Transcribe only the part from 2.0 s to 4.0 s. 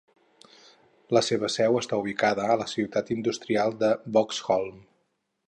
ubicada a la ciutat industrial de